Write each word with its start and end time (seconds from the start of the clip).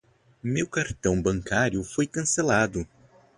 Meu 0.41 0.67
cartão 0.67 1.21
bancário 1.21 1.83
foi 1.83 2.07
cancelado. 2.07 2.87